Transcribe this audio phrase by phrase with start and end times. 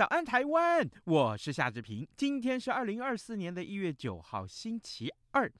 [0.00, 2.08] 早安台湾，我是夏志平。
[2.16, 5.52] 今天是二零二四年的一月九号，星期二。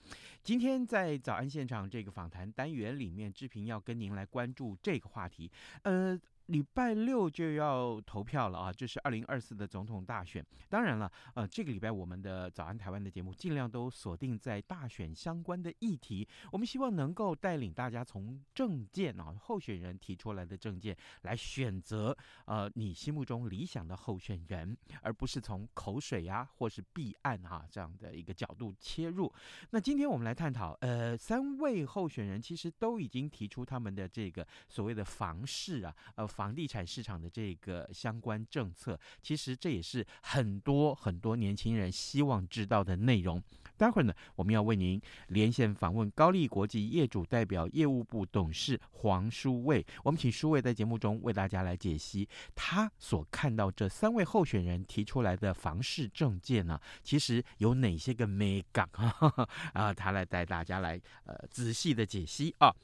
[0.42, 5.52] 今天在早安现场这个访谈单元里面，志平要跟您来关注这个话题。
[5.82, 6.18] 呃。
[6.50, 10.44] 礼拜六就要投票了啊，就是二零二四的总统大选。
[10.68, 16.26] 当然了，呃，这个礼拜我们的早安台湾的节目尽量都锁定在大选相关的议题。
[16.50, 29.32] 我们希望能够带领大家从政见啊，候选人提出来的政见来选择呃你心目中理想的候选人，而不是从口水呀、或是弊案哈、这样的一个角度切入。
[29.70, 36.26] 那今天我们来探讨，呃，三位候选人其实都已经提出他们的这个所谓的房事啊，呃。
[36.40, 43.42] 房地产市场的这个相关政策，其实这也是很多很多年轻人希望知道的内容。
[43.76, 49.84] 待会儿呢，我们要为您连线访问高力国际业主代表业务部董事黄书卫。
[50.02, 58.88] 我们请书卫在节目中为大家来解析他所看到这三位候选人提出来的房市政见呢，其实有哪些个眉角
[59.74, 59.92] 啊？
[59.92, 62.74] 他来带大家来呃仔细的解析啊。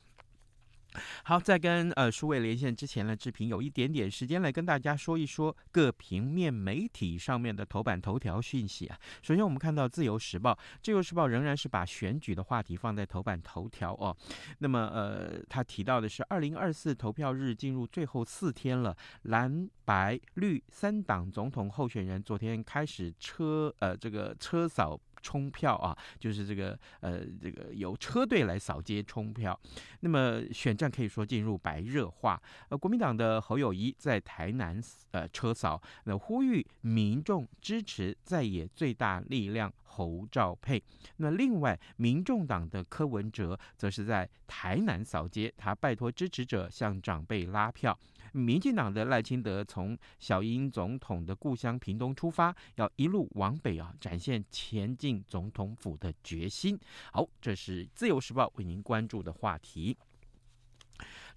[1.25, 8.99] 好，在跟呃书卫连线之前呢，志平有一点点时间来跟大家说一说各平面媒体上面的头版头条讯息啊。
[9.23, 10.53] 首先，我们看到《自由时报》，
[10.83, 14.17] 《自由时报》仍然是把选举的话题放在头版头条哦。
[14.59, 24.99] 那么，呃，他提到的是二零二四投票日进入最后四天了，蓝白绿三党总统候选人昨天开始车呃这个车扫。
[25.23, 29.59] 冲票啊，就是这个呃，这个由车队来扫街冲票。
[30.01, 32.41] 那么选战可以说进入白热化。
[32.69, 40.83] 呃，国民党的侯友谊在台南呃车扫，那呼吁民众支持在野最大力量侯兆佩。
[41.17, 47.99] 那另外，民众党的柯文哲则是在台南扫街，他拜托支持者向长辈拉票。
[48.33, 56.79] 民进党的赖清德从小英总统的故乡屏东出发，要一路往北啊，展现前进总统府的决心。
[57.13, 59.97] 好，这是自由时报为您关注的话题。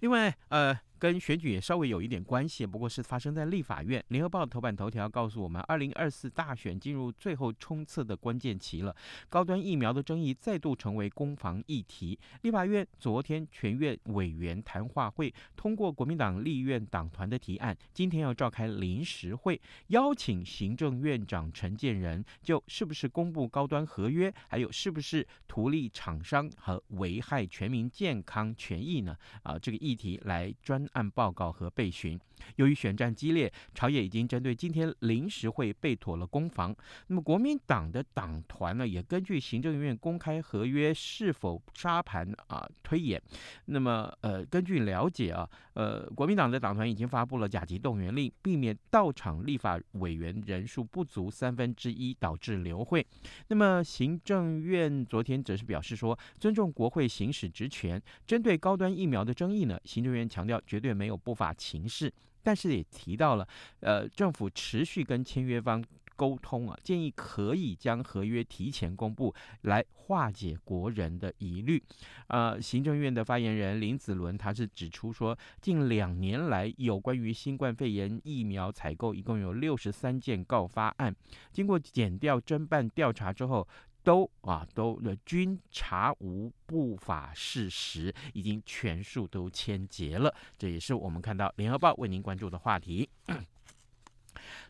[0.00, 0.78] 另外，呃。
[1.00, 4.04] 跟选举也稍微有一点关系，不过是发生在立法院。
[4.08, 8.94] 联合报头版头条告诉我们，二零二四大选进入最后冲刺的关键期了。
[9.30, 12.18] 高端疫苗的争议再度成为攻防议题。
[12.42, 29.16] 立法院昨天全院委员谈话会通过国民党立院党团的提案，今天要召开临时会，邀请行政院长陈建仁就是不是公布高端合约，还有是不是图利厂商和危害全民健康权益呢？
[29.42, 30.86] 啊，这个议题来专。
[30.92, 32.20] 按报告和备询，
[32.56, 36.74] 由于选战激烈，朝野已经针对今天临时会备妥了攻防。
[37.06, 43.20] 那么国民党的党团呢，也根据行政院公开合约是否沙盘啊推演。
[43.66, 53.06] 那么呃，根据了解啊，呃，国民党的党团已经发布了甲级动员令，避免到场立法委员人数不足三分之一导致流会。
[53.48, 62.12] 那么行政院昨天则是表示说，尊重国会行使职权，针对高端疫苗的争议呢，行政院强调绝对没有不法情事，
[62.42, 63.46] 但是也提到了，
[63.80, 65.84] 呃，政府持续跟签约方
[66.16, 71.82] 沟通啊，建议可以将合约提前公布，来化解国人的疑虑。
[72.26, 81.14] 呃，行政院的发言人林子伦他是指出说，近两年来有关于新冠肺炎疫苗采购，一共有六十三件告发案，
[81.52, 83.66] 经过检调侦办调查之后。
[84.02, 90.34] 都啊都的均查无不法事实，已经全数都签结了。
[90.58, 93.08] 这也是我们看到联合报为您关注的话题。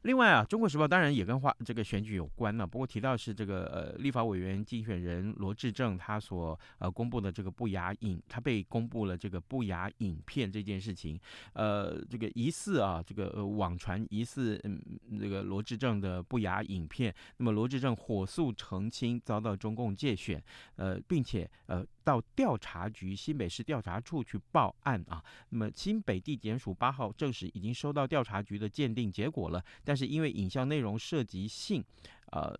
[0.03, 11.21] 另外啊，《中国时报》当然也跟话这个选举有关呢，不过提到是这个呃立法委员竞选人罗志政他所呃公布的这个不雅影，他被公布了这个不雅影片这件事情，
[11.53, 14.81] 呃这个疑似啊这个呃网传疑似嗯
[15.19, 20.43] 这个罗志政的不雅影片，那么罗志政火速澄清遭到中共介选，
[20.77, 21.87] 呃并且呃。
[22.03, 31.85] 到调查局新北市调查处去报案啊，那么新北地检署八号证实已经收到调查局的鉴定结果了，但是因为影像内容涉及性，
[32.27, 32.57] 呃，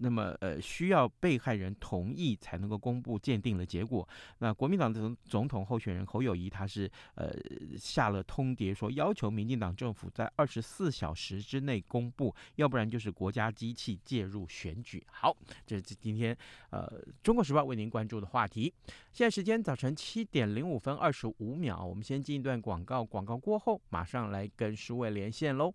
[0.00, 4.08] 那么呃需要被害人同意才能够公布鉴定的结果。
[4.38, 7.32] 那国民党的总总统候选人侯友谊他是呃
[7.78, 15.06] 下了通牒说，要求民进党政府在二十四小时之内公布，要不然就是国家机器介入选举。
[15.08, 15.32] 好，
[15.64, 16.36] 这是今天
[16.70, 18.74] 呃中国时报为您关注的话题。
[19.12, 25.72] 现在时间早晨七点零五分二十五秒，我们先进一段广告，广告过后马上来跟书卫连线喽。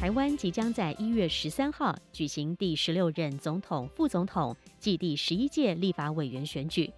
[0.00, 6.90] 台湾即将在一月十三号举行第十六任总统、副总统暨第十一届立法委员选举。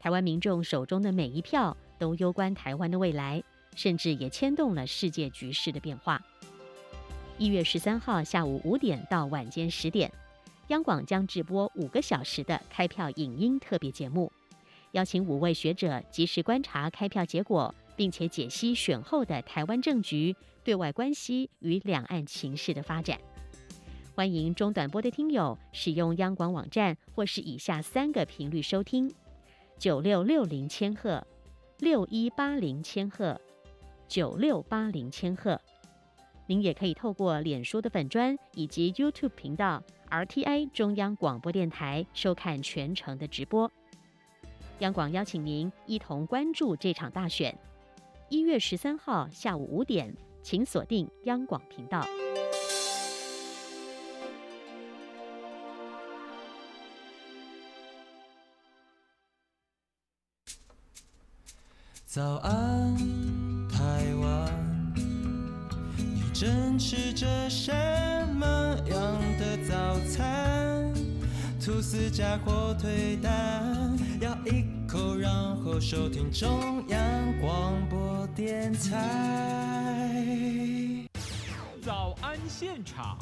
[0.00, 3.42] 台湾民众手中的每一票都攸关台湾的未来，
[3.76, 6.22] 甚至也牵动了世界局势的变化。
[7.36, 10.10] 一月十三号下午五点到晚间十点，
[10.68, 14.32] 央广将直播五个小时的开票影音特别节目，
[14.92, 20.34] 邀请五位学者及时观察开票结果，并且解析选后的台湾政局。
[20.64, 23.16] 对外关系与两岸情势的发展，
[24.16, 29.08] 欢迎中短波的听友使用央广网站或是以下三个频率收听：
[29.78, 31.24] 九六六零千赫、
[31.78, 33.40] 六一八零千赫、
[34.08, 35.60] 九六八零千赫。
[36.46, 43.70] 您也可以透过脸书的粉专以及 YouTube 频道 RTI 中央广播电台收看全程的直播。
[44.80, 47.56] 央广邀请您一同关注这场大选，
[48.32, 50.16] 一月十三号下午五点。
[50.42, 52.02] 请锁定央广频道。
[62.06, 62.96] 早安，
[63.68, 64.94] 台湾，
[65.98, 67.70] 你正吃着什
[68.34, 68.46] 么
[68.88, 70.90] 样的早餐？
[71.62, 75.32] 吐司加火腿蛋，咬一口，然
[75.64, 77.00] 后收听中央
[77.40, 80.28] 广播电台。
[81.80, 83.16] 早安现场。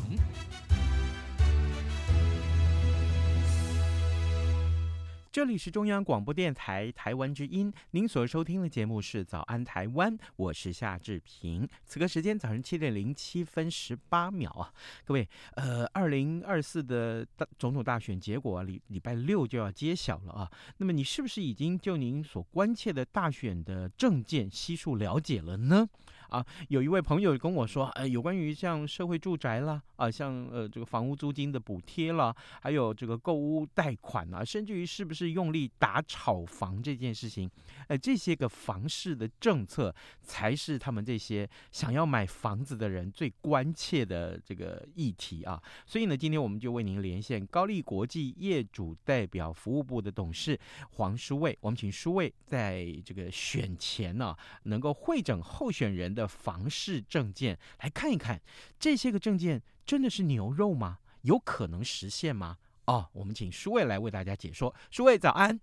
[5.33, 11.69] 这里是中央广播电台台湾之音，您所收听的节目是《早安台湾》，我是夏志平。
[11.87, 14.75] 此刻时间早上七点零七分十八秒啊，
[15.05, 20.51] 各位，呃，二零二四的大总统大选结果，礼礼拜六就要揭晓了啊。
[20.79, 25.89] 那么你是不是已经就您所关切的大选的政见悉数了解了呢？
[26.31, 37.51] 啊，有一位朋友跟我说，呃，有关于像社会住宅啦，啊，像呃这个房屋租金的补贴啦，还有这个购屋贷款啊，甚至于是不是用力打炒房这件事情，
[37.89, 39.93] 呃，这些个房市的政策
[40.23, 45.61] 才是他们这些想要买房子的人最关切的这个议题啊。
[45.85, 50.57] 所以呢，今天我们就为您连线高力国际业主代表服务部的董事
[50.93, 54.33] 黄书卫，我们请书卫在这个选前呢，
[54.63, 56.20] 能够会诊候选人的。
[56.21, 58.41] 的房市证件来看一看，
[58.79, 60.99] 这些个证件真的是牛肉吗？
[61.23, 62.59] 有可能实现吗？
[62.87, 64.75] 哦，我们请舒卫来为大家解说。
[64.91, 65.61] 舒卫早安。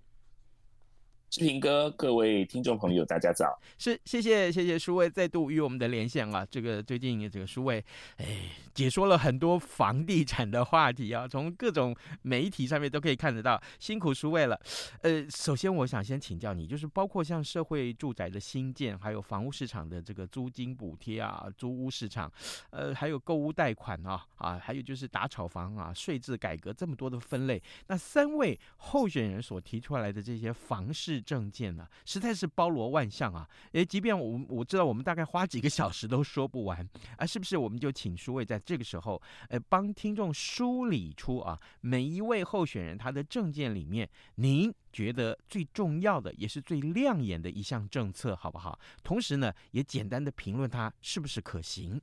[1.30, 3.60] 志平哥，各位听众朋友，大家早！
[3.78, 6.48] 是，谢谢，谢谢书卫再度与我们的连线啊。
[6.50, 7.84] 这个最近这个书卫，
[8.16, 8.26] 哎，
[8.74, 14.58] 解说了很多房地产的话题啊，从各种媒体上面都可以看得到，辛苦书卫了。
[15.02, 22.32] 呃，首先我想先请教你，就是包括像社会住宅的新建，还有房屋市场的这个租金补贴啊，租屋市场，
[22.70, 31.17] 呃，还有购屋贷款啊，啊，还有就是打炒房啊，税制改革这么多的分类，那三位候选人所提出来的这些房市。
[31.22, 33.48] 政见呢，实在是包罗万象啊！
[33.74, 37.58] 诶，即便我我知道我们大概花几个小时都说不完啊，是不是？
[37.58, 48.80] 我们就请书卫在这个时候，呃，帮听众梳理出啊，每一位候选人他的证件里面，您觉得最重要的也是最亮眼的一项政策，好不好？
[49.04, 52.00] 同时呢，也简单的评论他是不是可行。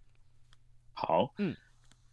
[0.92, 1.56] 好，嗯。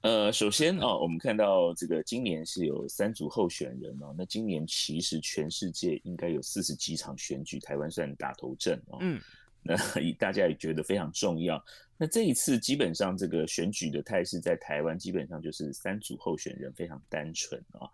[0.02, 4.16] 呃，首先啊，我们看到这个今年是有三组候选人哦。
[4.18, 8.98] 那今年其实全世界应该有四十几场选举，台湾算打头阵哦。
[9.02, 9.22] 嗯，
[9.62, 9.76] 那
[10.18, 11.64] 大家也觉得非常重要。
[11.98, 17.88] 那这一次基本上这个选举的态势在台湾基本上就是三组候选人非常单纯啊。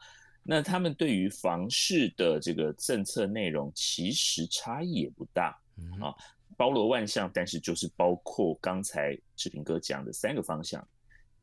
[0.43, 5.59] 那他们对于房市的这个政策内容其实差异也不大
[5.99, 6.15] 啊，
[6.55, 10.87] 包罗万象，但是就是包括刚才志平哥讲的三个方向。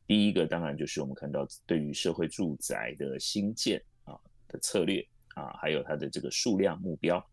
[0.07, 4.15] 第一个当然就是我们看到对于社会住宅的新建啊
[4.47, 7.25] 的策略啊，还有它的这个数量目标。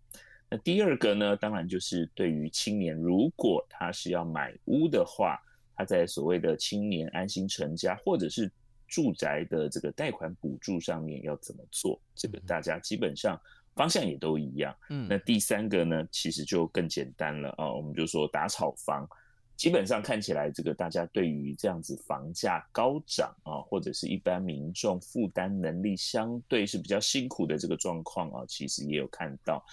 [0.49, 5.39] 那第二个呢，当然就是对于青年，如果他是要买屋的话，
[5.75, 8.51] 他在所谓的青年安心成家或者是
[8.87, 12.01] 住宅的这个贷款补助上面要怎么做？
[12.15, 13.41] 这个大家基本上
[13.75, 14.75] 方向也都一样。
[14.91, 19.09] 嗯，那第三个呢，其实就更简单了啊，我们就说打炒房。
[19.63, 29.65] 基本上看起来，这个大家对于这样子房价高涨啊，或者是一般民众负担能力相对是比较辛苦的这个状况啊，其实也有看到，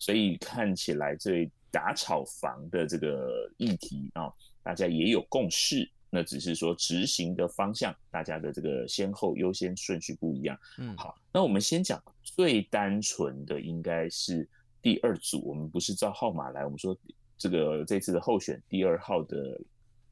[0.00, 4.32] 所以看起来这打炒房的这个议题啊，
[4.64, 5.88] 大家也有共识。
[6.10, 10.58] 那只是说执行的方向，大家的这个先后优先顺序不一样。
[10.78, 14.48] 嗯，好，那我们先讲最单纯的，应该是
[14.82, 15.40] 第二组。
[15.46, 16.98] 我们不是照号码来，我们说。
[17.38, 19.60] 这个这次的候选第二号的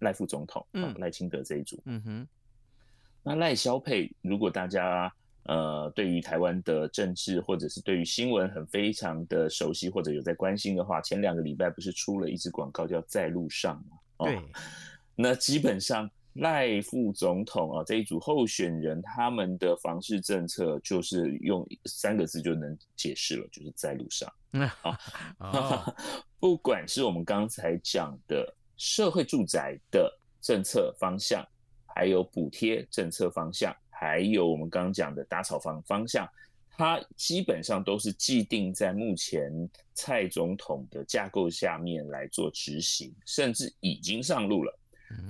[0.01, 2.29] 赖副总统，嗯，赖清德这一组，嗯哼，
[3.23, 5.13] 那赖萧佩，如果大家
[5.45, 13.97] 呃对于台湾的政治或者是对于新闻很非常的熟悉或者有在关心的话，前两个礼拜不是出了一支广告叫在路上吗？
[14.19, 14.39] 哦、对，
[15.17, 24.33] 那基本上赖副总统啊这一组候选人他们的房市政策就是用三个字就能解释了，就是在路上。
[26.41, 31.47] 不管是我们刚才讲的社会住宅的政策方向，
[31.87, 36.29] 还有补贴政策方向，还有我们刚刚讲的打草房方向，
[36.77, 39.53] 它基本上都是既定在目前
[39.95, 44.79] 蔡总统的架构下面来做执行，甚至已经上路了。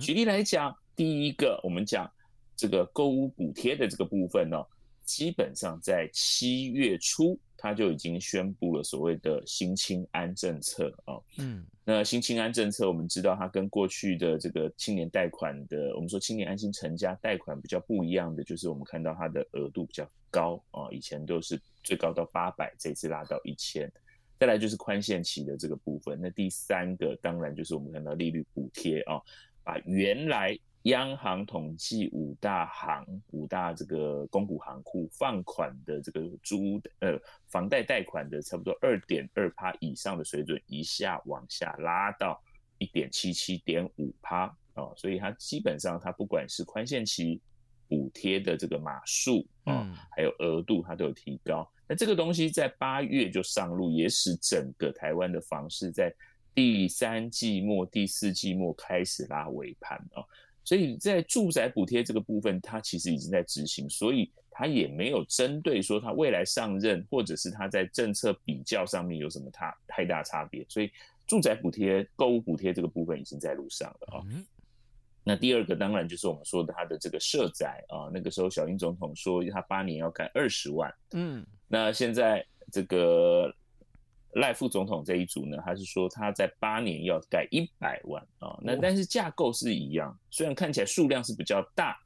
[0.01, 2.11] 举例来讲，第一个我们讲
[2.57, 4.67] 这个购物补贴的这个部分呢、哦，
[5.05, 7.39] 基本上在七月初。
[7.57, 23.91] 他就已经宣布了所谓的新青安政策啊，嗯，那新青安政策，我们知道它跟过去的这个青年贷款的，我们说青年安心成家贷款比较不一样的，就是我们看到它的额度比较高啊，以前都是最高到八百，这次拉到一千，
[24.39, 29.19] 再来就是宽限期的这个部分，那第三个当然就是我们看到利率补贴啊，
[29.63, 30.59] 把原来。
[30.85, 42.39] 央行统计五大行、五大这个公股行库放款的这个租呃房贷贷款的差不多二点二趴以上的水准，一下往下拉到
[42.77, 47.41] 一点七七点五趴哦，所以它基本上它不管是宽限期
[47.89, 51.67] 补贴的这个码数啊，还有额度，它都有提高。
[51.89, 56.15] 那这个东西在八月就上路，也使整个台湾的房市在
[56.55, 60.23] 第三季末、第四季末开始拉尾盘哦。
[60.65, 70.65] 所以在住宅补贴这个部分，它其实已经在执行，所以它也没有针对说它未来上任，或者是它在政策比较上面有什么太太大差别。
[70.69, 70.91] 所以
[71.27, 74.25] 住宅补贴、购物补贴这个部分已经在路上了啊。
[75.23, 83.55] 那第二个当然就是我们说的它的这个社宅啊，那个时候小英总统说他八年要盖二十万，嗯，那现在这个。
[84.35, 91.97] 赖副总统这一组呢，他是说他在八年要盖一百万啊、哦，那但是架构是一样，虽然看起来数量是比较大，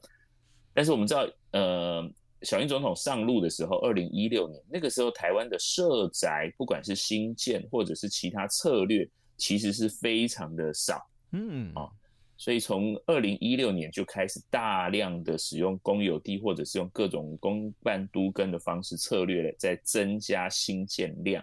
[0.74, 2.10] 但是我们知道，呃，
[2.42, 11.92] 小英总统上路的时候，二零一六年那个时候，台湾的社宅不管是新建或者是其他策略，其实是非常的少，嗯啊、哦，
[12.36, 21.42] 所以从二零一六年就开始大量的使用公有地或者是用各种公办都跟的方式策略在增加新建量。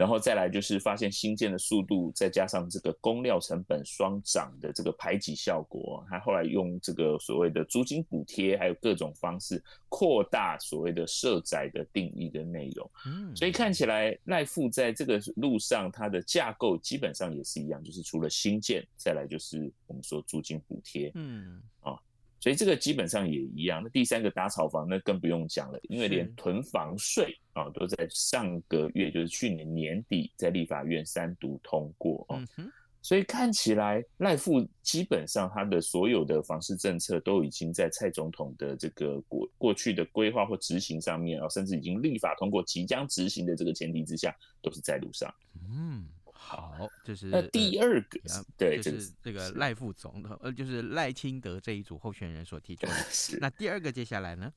[0.00, 12.90] 然后再来就是发现新建的速度，再加上这个工料成本双涨的这个排挤效果，他后来用这个所谓的租金补贴，还有各种方式扩大所谓的社宅的定义的内容。
[13.04, 21.12] 嗯，所以看起来赖富在这个路上，它的架构基本上也是一样，就是除了新建，再来就是我们说租金补贴。
[21.14, 21.92] 嗯，啊。
[22.40, 23.82] 所以这个基本上也一样。
[23.82, 32.42] 那第三个打炒房，那更不用讲了，因为连囤房税啊都在上个月，就是去年年底在立法院三读通过哦。
[33.02, 45.32] 所以看起来赖富基本上他的所有的房市政策都已经在蔡总统的这个过过去的规划或执行上面啊，甚至已经立法通过，即将执行的这个前提之下，都是在路上。
[45.70, 46.06] 嗯。
[46.50, 52.92] 好，就是那第二个，呃、对，就是这个赖副总统，呃，就是赖清德这一组候选人所提出的。
[53.40, 54.52] 那第二个接下来呢？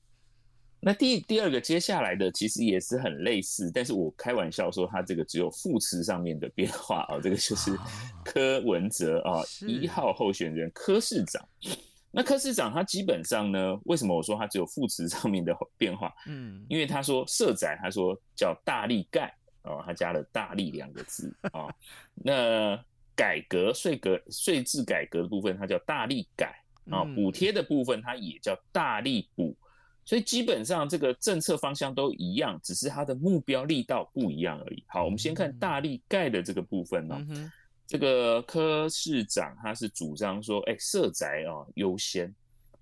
[0.79, 7.77] 那第第二个接下来的其实也是很类似，但是我开玩笑说他这个只有副词上面的变化啊，这个就是
[8.25, 11.47] 柯文哲啊，一号候选人柯市长。
[12.09, 16.11] 那柯市长他基本上呢，为什么我说他只有副词上面的变化？
[16.25, 19.31] 嗯，因为他说社宅，他说叫大力盖。
[19.63, 21.73] 哦，他加了“大力”两个字啊、哦。
[22.13, 22.77] 那
[23.15, 27.13] 改革税格税制改革的部分，它叫“大力改”啊、哦。
[27.15, 29.55] 补贴的部分，它也叫“大力补”。
[30.05, 34.83] 所以基本上这个政策方向都一样，只是它的目标力道不一样而已。
[34.87, 37.25] 好，我们先看“大力盖”的这个部分呢、哦。
[37.29, 37.51] 嗯、
[37.87, 42.35] 这个柯市长他是主张说，哎，社宅啊优先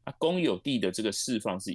[0.03, 1.71] 啊，公有地的这个释放是。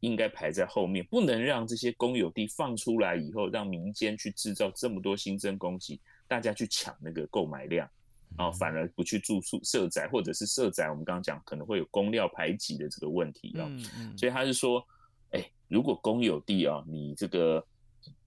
[0.00, 5.98] 应该排在后面，不能让这些公有地放出来以后，让民间去制造这么多新增供给，
[6.28, 7.88] 大家去抢那个购买量。
[8.36, 13.64] 哦，反而不去住宿社宅，或者是社宅，我们刚刚讲可能会有公料排挤的这个问题啊。
[13.70, 14.86] 嗯嗯、所以他是说，
[15.30, 17.66] 哎、欸，如果公有地啊，你这个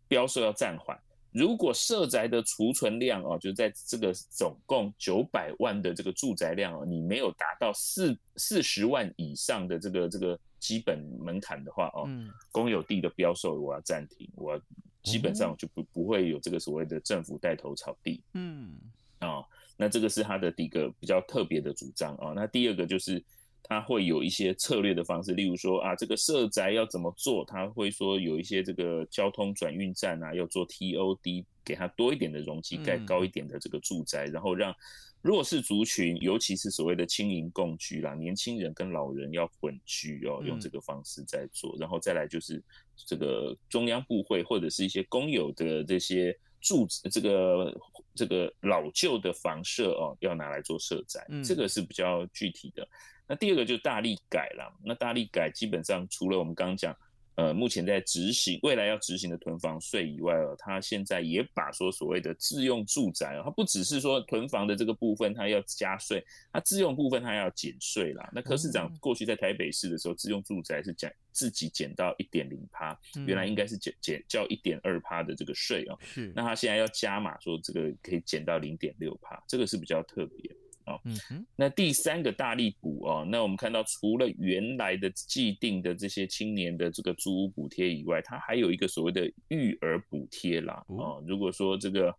[0.07, 0.99] 标售要暂缓。
[1.33, 12.07] 如果社宅的储存量哦，就在这个总共九百万的这个住宅量哦，你没有达到四四十万以上的这个这个基本门槛的话哦，
[12.51, 14.61] 公有地的标售我要暂停，我
[15.01, 18.75] 基本上就不不会有这个所谓的政府带头炒地，嗯，
[19.21, 19.43] 哦，
[19.75, 23.23] 那这个是他的第一个比较特别的主张哦，那第二个就是。
[23.65, 27.45] 他会有一些策略的方式，例如说啊，这个社宅要怎么做？
[27.45, 34.75] 他会说有一些这个交通转运站啊，要做 TOD，给他多一点的容积，盖高一点的这个住宅，嗯、然后让
[35.21, 42.61] 弱势族群，尤其是所谓的青银共居啦，年轻人跟老人要混居哦，用这个方式在做，嗯、然后再来就是
[43.07, 47.81] 这个中央部会或者是一些公有的这些住这个
[48.13, 52.85] 这个老旧的房舍哦，要拿来做社宅，嗯、这个是比较具体的。
[53.27, 54.73] 那第二个就是大力改了。
[54.83, 56.95] 那大力改基本上除了我们刚刚讲，
[57.35, 68.29] 呃，目前在执行未来要执行的囤房税以外哦，它现在也把说所谓的自用住宅哦，它不只是说囤房的这个部分它要加税，它自用部分它要减税啦。
[68.31, 75.97] 那柯市长过去在台北市的时候，自用住宅是减自己减到一点零趴，原来应该是减减交一点二趴的这个税哦。
[76.03, 76.31] 是。
[76.35, 80.55] 那他现在要加码说这个可以减到零点六趴，这个是比较特别。
[80.85, 90.83] 哦，嗯哼，那第三个大力补哦，那我们看到除了原来的既定的这些青年的这个租屋补贴以外，它还有一个所谓的育儿补贴啦。
[90.87, 92.15] 哦，如果说这个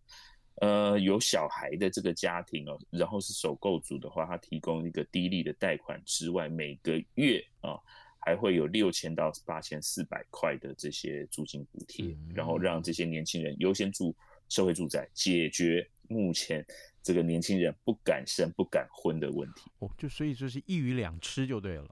[0.61, 7.77] 呃有小孩的这个家庭哦，然后是首购族的话，它提供一个低利的贷款之外，每个月啊
[8.19, 14.15] 还会有六千到八千四百块的这些租金补贴，然后让这些年轻人优先住
[14.49, 16.65] 社会住宅，解决目前。
[17.03, 19.69] 这个年轻人不敢生、不敢婚的问题。
[19.77, 21.87] 哦，就所以就是一鱼两吃就对了，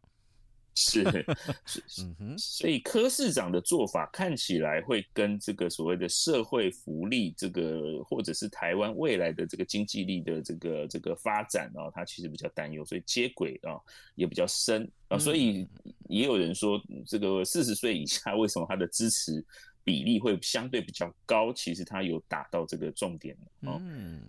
[0.74, 1.04] 是
[1.68, 13.78] 是，嗯哼，所以柯市长的做法看起来会跟这个所谓的社会福利，这个或者是台湾未来的这个经济力的这个这个发展啊，他其实比较担忧，所以接轨啊
[14.16, 14.92] 也比较深。
[15.10, 15.68] 啊，所以
[16.10, 19.46] 也有人说，这个四十岁以下为什么他的支持
[19.84, 21.54] 比例会相对比较高？
[21.54, 23.78] 其实他有打到这个重点哦。
[23.80, 24.22] 嗯。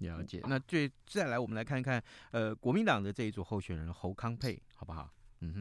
[0.00, 5.10] 了解，那最再来，我们来看看，呃，国民党的这一组候选人侯康沛，好不好？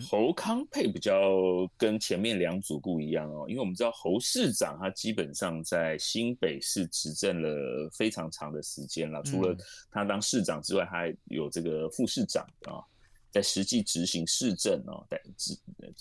[0.02, 9.56] 侯康沛比较跟前面两组不一样哦，因为我们知道侯市长他基本上在新北市执政了非常长的时间了，除了
[9.90, 12.84] 他当市长之外，他还有这个副市长啊，
[13.32, 15.22] 在实际执行市政哦的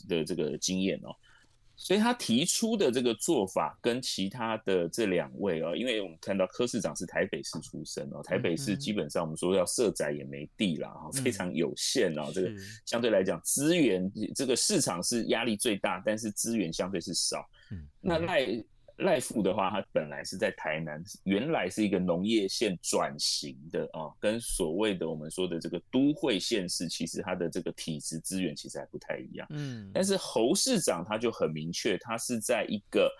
[0.09, 1.15] 的这个经验哦。
[1.77, 12.53] 所以他提出的这个做法跟其他的这两位哦，因为我们看到柯市长是台北市出身哦，台北市基本上我们说要设宅也没地啦，非常有限哦，这个
[12.87, 17.45] 相对来讲资源这个市场是压力最大，但是资源相对是少。
[18.01, 18.65] 那赖。
[18.99, 29.47] 赖富的话，他本来是在台南，原来是一个农业县转型的啊，跟所谓的我们说的这个都会县市，其实它的这个体质资源其实还不太一样。
[29.51, 33.11] 嗯，但是侯市长他就很明确，他是在一个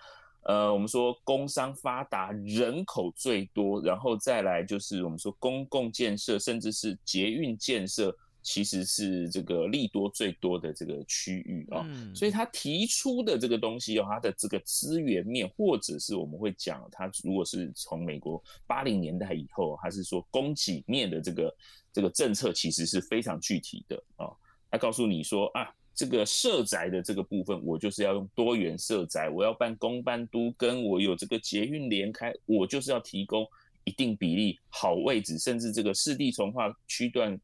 [0.43, 8.15] 呃，我们说工商发达、人口最多，然后再来就是我们说公共建设，甚至是捷运建设。
[8.45, 21.55] 其实是这个利多最多的这个区域啊，所以他提出的这个东西哦，他的这个资源面，或者是我们会讲，他如果是从美国八零年代以后，还是说供给面的这个
[21.91, 24.29] 这个政策，其实是非常具体的啊。
[24.69, 33.43] 他告诉你说啊，这个社宅的这个部分，我就是要用多元社宅，我要办公办都，跟我有这个捷运连开，我就是要提供
[33.85, 37.35] 一定比例好位置，甚至这个市地重化区段。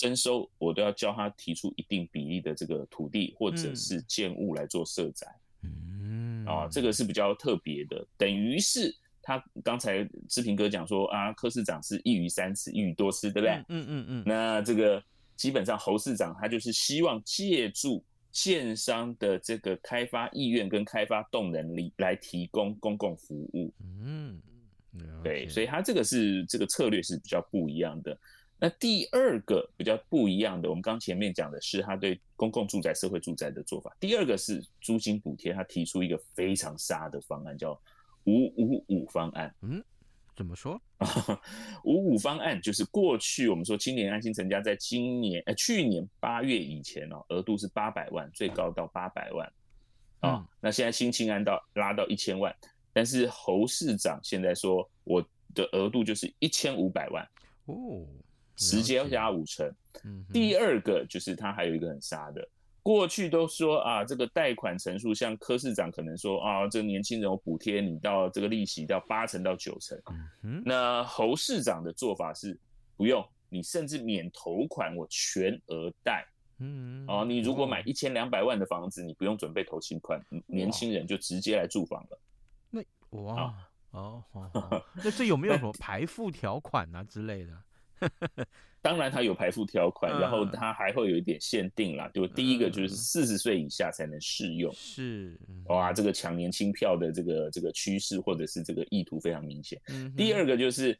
[0.00, 5.26] 征收我都要叫他提出一定比例的这个土地或者是建物来做设宅，
[5.62, 13.50] 嗯啊，这个是比较特别的，等于是他刚才志平哥讲说啊，柯市长是一鱼三吃，一鱼多吃，对不对？
[13.50, 14.22] 嗯嗯嗯，嗯。
[14.24, 15.04] 那这个
[15.36, 23.70] 基本上侯市长他就是希望借助建商的这个开发意愿跟开发动能力来提供公共服务，
[24.02, 24.40] 嗯，
[25.22, 28.18] 对，所以他这个是这个策略是比较不一样的。
[28.60, 33.96] 那第二个比较不一样的，我们刚前面讲的是他对公共住宅、社会住宅的做法。
[33.98, 37.72] 第二个是租金补贴，他提出一个非常杀的方案，叫
[38.24, 39.54] “五五五方案”。
[39.62, 39.82] 嗯，
[40.36, 40.78] 怎么说
[41.84, 49.50] ？“五五方案”就是过去我们说青年安心成家，在今年呃去年八月以前哦，额度是八百万，最高到八百万
[50.20, 50.30] 啊。
[50.32, 52.54] 哦嗯、那现在新青安到拉到一千万，
[52.92, 57.26] 但是侯市长现在说我的额度就是一千五百万。
[57.64, 58.04] 哦，
[58.60, 59.66] 直接加五成。
[60.04, 62.46] 嗯，第二个就是他还有一个很杀的，
[62.82, 70.00] 过去都说啊，这个贷款成数，像柯市长可能说啊，这个年轻人有补贴你到这个利息到八成到九成。
[70.42, 72.56] 嗯，那侯市长的做法是
[72.96, 76.24] 不用，你甚至免头款，我全额贷。
[76.58, 82.20] 嗯，哦，你如果买一千两百万的房子，你不用准备头期款，年轻人就直接来住房了。
[82.70, 82.82] 那
[83.18, 83.54] 哇，
[83.90, 84.22] 哦，
[84.94, 87.52] 那这有没有什么 排付条款啊之类的？
[88.82, 92.10] 当然，它有排付条款，然后它还会有一点限定啦。
[92.14, 94.72] 就第一个就是四十岁以下才能适用。
[94.72, 99.78] 是，哇，这个抢年轻票的这个这个趋势或者是这个意图非常明显。
[100.16, 100.98] 第二个就是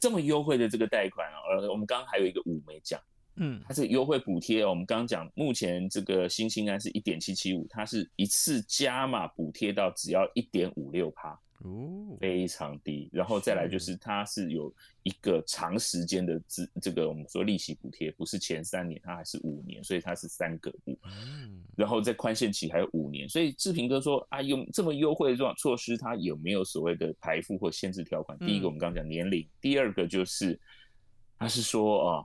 [0.00, 3.00] 这么优惠的这个贷款啊，呃，我们刚刚还有一个五没讲。
[3.38, 13.08] 嗯，它这个优惠补贴，我们刚刚讲，目前这个新青安是一点七七五，它是一次加码补贴到只要一点五六趴，哦，非常低。
[13.12, 20.98] 然后再来就是它是有一个长时间的资，这个我们说利息补贴，不是前三年，它还是五年，所以它是三个五。
[21.04, 28.38] 嗯，然后在宽限期还有五年，所以志平哥说啊，用这么优惠的这种措施，它有没有所谓的排付或限制条款？
[28.38, 30.58] 第一个我们刚刚讲年龄，第二个就是
[31.38, 32.24] 他是说啊。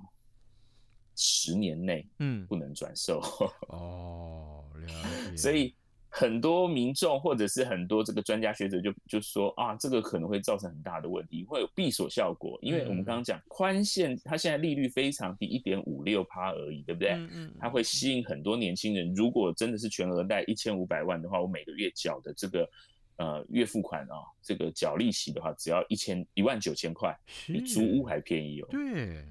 [1.14, 3.22] 十年内，嗯，不能转售。
[3.68, 4.88] 哦，了
[5.30, 5.38] 解。
[5.38, 5.76] 所以
[6.14, 12.60] 很多民众或者是很多这个专家学者就就说啊，这个可能会造成很大的问题，会有闭锁效果。
[12.62, 17.12] 因为我们刚刚讲宽限，它现在利率非常低，一点五六趴而已，对不对？
[17.12, 17.54] 嗯嗯。
[17.58, 19.14] 它会吸引很多年轻人。
[19.16, 22.70] 如果真的是全额贷一千五百万的话，我每个月缴的这个
[23.16, 28.68] 呃月付款啊，这个缴利息的话，只要一千一万九千块，比租屋还便宜哦。
[28.70, 29.24] 对。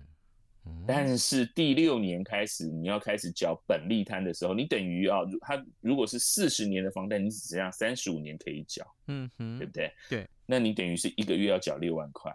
[0.87, 9.93] 但是第六年开始，你要开始缴本利摊的时候，你等于啊，他如果是四十年的房贷，你只剩下三十五年可以缴，嗯哼，对不对？
[10.09, 12.35] 对，那你等于是一个月要缴六万块，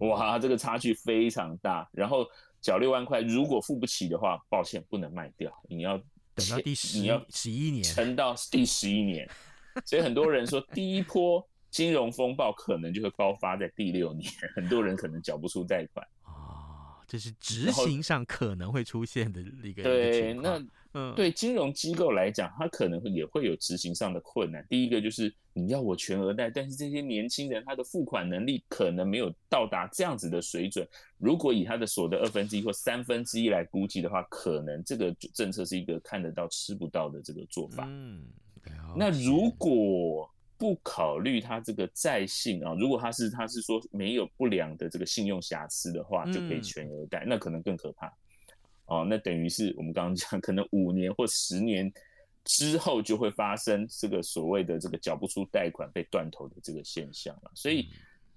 [0.00, 1.88] 哦，哇，这个差距非常大。
[1.92, 2.26] 然后
[2.60, 5.96] 缴六万块，如果付不起的话，抱歉，不能卖掉，你要
[6.34, 9.28] 等到第十，你要十一年，撑到第十一年。
[9.84, 16.06] 所以很多人说，第一波金融风暴可能就会爆发在第六年，很多人可能缴不出贷款。
[17.06, 20.60] 这是执行上可能会出现的一个对，那
[20.92, 24.66] 嗯，对金融机构来讲，它可能会也会有执行上的困难。
[24.68, 30.88] 第一个就是你要我全额贷，但是这些年轻人他的付款能力可能没有到达这样子的水准。
[31.18, 37.86] 如果以他的所得二分之一或三分之一来估计的话，可能这个政策是一个看得到吃不到的这个做法。
[37.88, 38.24] 嗯，
[38.96, 40.30] 那如果。
[40.58, 48.12] 不考虑他这个债信啊，如果他是他是说没有不良的这个信用瑕疵的话，就可以全额贷，那可能更可怕。
[48.86, 51.92] 哦，那等于是我们刚刚讲，可能五年或十年
[52.44, 57.88] 之后就会发生这个所谓的这个缴不出贷款被断头的这个现象了，所以。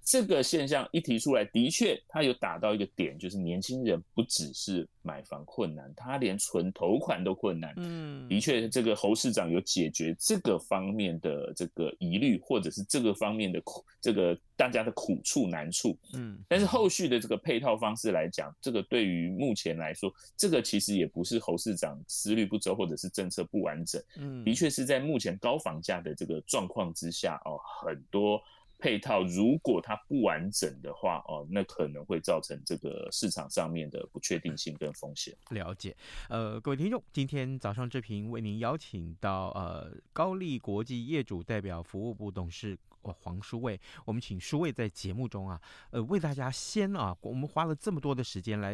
[0.10, 7.76] 这个现象一提出来，的确，它有打到一个点，就是年轻人不只是买房困难，他连存头款都困难。
[7.78, 15.95] 嗯，的确，这个侯市长有解决这个方面的这个疑虑，或者是这个方面的苦，这个大家的苦处难处。
[16.15, 24.02] 嗯，但是后续的这个配套方式来讲，这个对于目前来说，这个其实也不是侯市长思虑不周，或者是政策不完整。
[24.17, 28.41] 嗯，的确是在目前高房价的这个状况之下，哦，很多。
[28.80, 35.36] 配套如果它不完整的话，哦，那可能会造成这个市场上面的不确定性跟风险。
[35.50, 35.96] 了解，
[36.30, 45.62] 呃，各位听众，今天早上志平为您邀请到呃高丽国际业主代表服务部董事黄书卫，我们请书卫在节目中啊，
[45.92, 48.74] 呃，为大家先啊，我们花了这么多的时间来。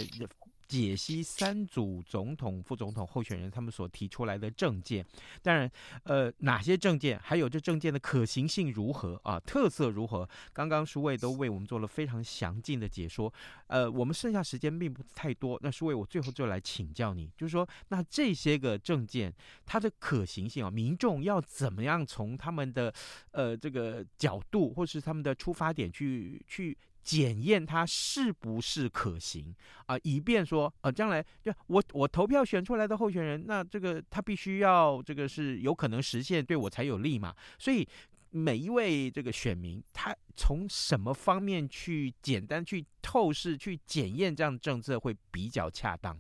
[0.68, 5.06] 解析三组总统、副总统候选人他们所提出来的政见，
[5.42, 5.70] 当然，
[6.04, 9.40] 呃，哪些政见，还有这政见的可行性如何啊？
[9.40, 10.28] 特色如何？
[10.54, 13.32] 刚刚书卫都为我们做了非常详尽的解说。
[13.68, 19.34] 呃，我们剩下时间并不太多，那书卫我最后就来请教你，就是说，那这些个政见
[19.66, 22.94] 它的可行性啊，民众要怎么样从他们的
[23.32, 26.78] 呃这个角度，或是他们的出发点去去。
[27.06, 37.36] 检验它是不是可行啊、呃，以便说呃将来就我我投票选出来的候选人，那这个他必须要这个是有可能实现，对我才有利嘛。
[37.60, 37.88] 所以
[38.32, 46.20] 每一位这个选民，他从什么方面去简单去透视去检验这样的政策会比较恰当？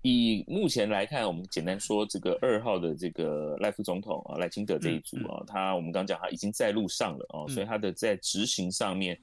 [0.00, 9.20] 以目前来看，我们简单说这个二号的这个赖副总统啊，赖清德这一组啊，他我们刚讲他已经在路上了哦，所以他的在执行上面。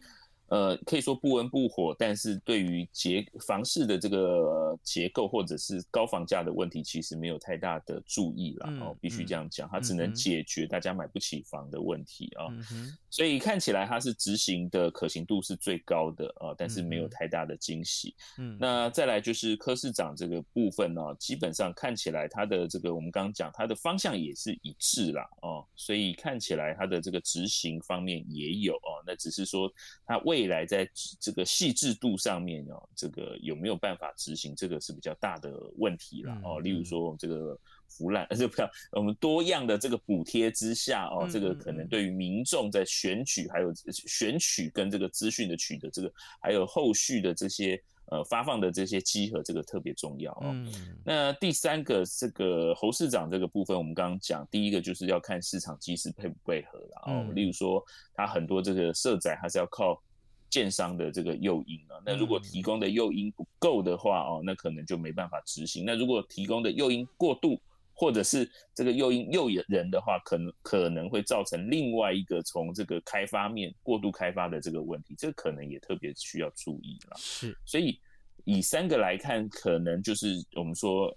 [0.47, 8.67] 呃，可以说不温不火，但是对于结房市的这个结构或者是高房价的问题，其实没有太大的注意了。
[8.81, 12.45] 哦、嗯，必须这样讲，它只能解决大家买不起房的问题啊。
[12.71, 18.13] 嗯、所以看起来它是执行的可行度是最高的啊，但是没有太大的惊喜。
[18.37, 25.27] 嗯，那再来就是柯市长这个部分呢，基本上看起来它的这个我们刚刚讲它的方向也是一致啦。
[25.41, 29.71] 哦，所以看起来它的这个执行方面也有哦，那只是说
[30.05, 30.85] 它为未来在
[31.17, 36.59] 这个细致度上面哦，这个有没有办法执行，这个是比较大的问题了哦。
[36.59, 47.81] 例如说这个腐烂， 而且不要我们多样的这个补贴之下哦，这个可能对于民众在选举还有选举跟这个资讯的取得，这个还有后续的这些。
[48.11, 50.41] 呃，发放的这些稽核，这个特别重要哦。
[50.43, 50.71] 嗯、
[51.03, 57.25] 那第三个，这个侯市长这个部分，我们刚刚讲，第一个就是要看市场机制配不配合了哦。
[57.27, 59.99] 嗯、例如说，他很多这个社宅还是要靠
[60.55, 61.99] 建商的这个诱因啊。
[62.05, 65.83] 那如果提供的诱因不够的话哦，那可能就没办法执行。
[65.85, 67.59] 那如果提供的诱因过度，
[67.93, 77.17] 或者是这个诱因诱人的话，可能可能会造成另外一个从这个开发面过度开发的这个问题，这可能也特别需要注意了。
[77.17, 77.99] 是，所以
[78.45, 81.13] 以三个来看，可能就是我们说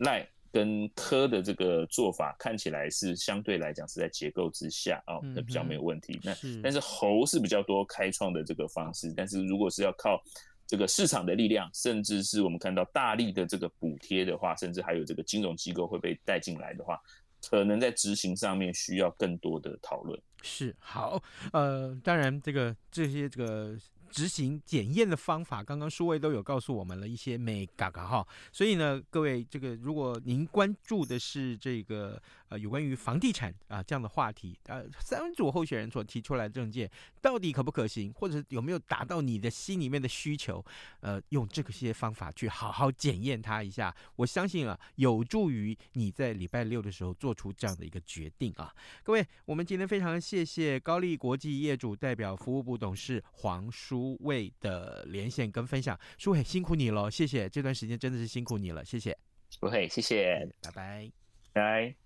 [0.00, 6.18] 赖跟科的这个做法看起来是相对来讲是在结构之下啊，那比较没有问题。
[6.22, 10.22] 那但是猴是比较多开创的这个方式，但是如果是要靠。
[10.68, 17.00] 这个市场的力量，甚至是我们看到大力的这个补贴的话，甚至还有这个金融机构会被带进来的话，
[17.48, 20.20] 可能在执行上面需要更多的讨论。
[20.42, 23.78] 是好，呃，当然这个这些这个。
[24.10, 36.90] 执行检验的方法，刚刚数位都有告诉我们了一些美嘎嘎哈，所以呢，各位这个如果您关注的是这个呃有关于房地产啊这样的话题，呃三组候选人所提出来的政见
[37.22, 40.64] 到底可不可行，或者有没有达到你的心里面的需求，
[41.00, 48.70] 呃用这些方法去好好检验它一下，我相信啊有助于你在礼拜六的时候做出这样的一个决定啊。
[49.02, 53.86] 各位，我们今天非常谢谢高力国际业主代表服务部董事黄书。
[53.96, 59.16] 书卫的连线跟分享，书卫辛苦你了，谢谢，这段时间真的是辛苦你了，谢谢，
[59.60, 60.72] 不会，谢谢，拜。
[60.72, 61.10] 拜，
[61.52, 62.05] 拜。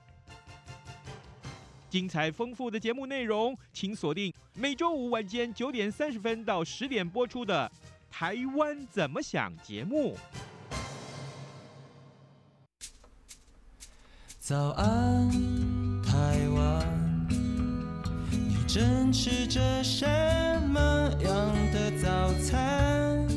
[1.91, 7.69] 精彩丰富的节目内容，请锁定每周五晚间九点三十分到十点播出的
[8.09, 10.15] 《台湾怎么想》节目。
[14.39, 15.29] 早安，
[16.01, 17.27] 台湾。
[18.31, 20.07] 你正吃着什
[20.69, 20.79] 么
[21.21, 23.27] 样的早餐？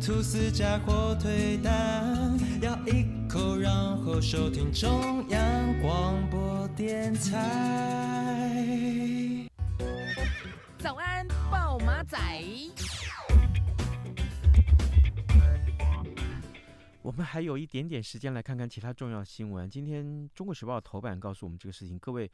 [0.00, 2.38] 吐司加火腿蛋，
[2.98, 5.40] 一口，然后收听中央
[5.80, 8.58] 广播电台。
[10.80, 12.18] 早安，报马仔。
[17.08, 19.66] 我们还有一点点时间来看看其他重要新闻。
[19.70, 22.30] 今天《中国时报》头版告诉我们这个事情，各位，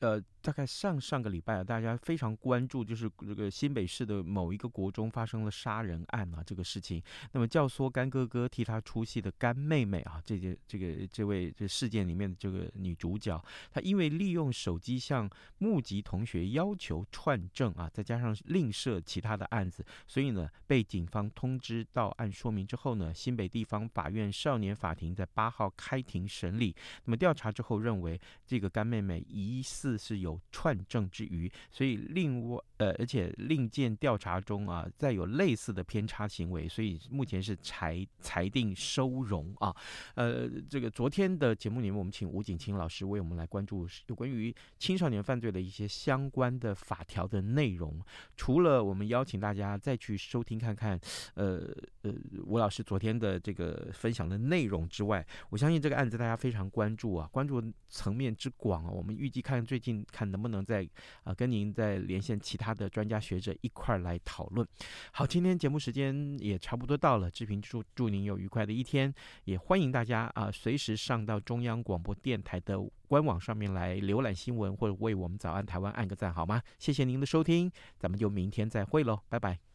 [0.00, 7.00] 呃，大概上上个礼拜啊，大家非常关注，就是这个新北市的某一个国中发生了杀人案啊，这个事情。
[7.30, 24.15] 那么教唆干哥哥替他出戏的干妹妹啊，这件这个这位这事件里面的这个女主角，她因为利用手机向目击同学要求串证啊，再加上另设其他的案子，所以呢，被警方通知到案说明之后呢，新北地方法院。
[24.16, 26.74] 院少年法庭在八号开庭审理，
[27.04, 39.74] 那么调查之后认为，这个干妹妹疑似是有串证之余，所以另外呃，而且另见调查中啊，再有类似的偏差行为，所以目前是裁裁定收容啊。
[40.14, 48.00] 呃，这个昨天的节目里面，我们请吴景清老师为我们来关注有关于青少年犯罪的一些相关的法条的内容。
[48.36, 50.98] 除了我们邀请大家再去收听看看，
[51.34, 51.68] 呃
[52.02, 52.12] 呃，
[52.44, 53.92] 吴老师昨天的这个。
[54.06, 58.88] 分享的内容之外，我相信这个案子大家非常关注啊，关注层面之广啊。
[58.88, 60.88] 我们预计看最近看能不能再
[61.24, 64.64] 啊跟您再连线其他的专家学者一块儿来讨论。
[65.10, 76.62] 好，今天节目时间也差不多到了，志平祝祝您有愉快的一天，也欢迎大家啊随时上到中央广播电台的官网上面来浏览新闻，或者为我们早安台湾按个赞好吗？
[76.78, 79.65] 谢谢您的收听，咱们就明天再会喽，拜拜。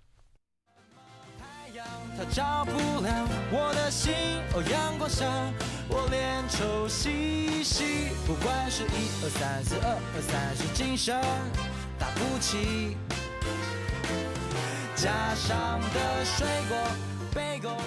[2.18, 4.14] 他照不亮我的心，
[4.54, 5.26] 哦，阳光下
[5.88, 11.20] 我脸抽稀稀，不管是一二三四二二三，是精神
[11.98, 12.98] 打不起，
[14.96, 16.78] 加上的水果。